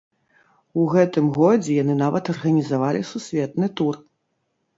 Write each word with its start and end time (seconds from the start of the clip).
У 0.83 0.85
гэтым 0.93 1.25
годзе 1.37 1.75
яны 1.83 1.95
нават 1.99 2.33
арганізавалі 2.33 3.01
сусветны 3.11 3.71
тур. 3.77 3.95